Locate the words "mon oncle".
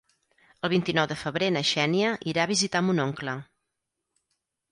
2.87-3.35